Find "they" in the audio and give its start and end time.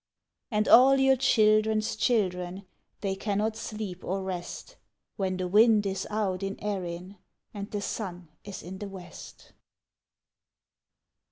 3.01-3.15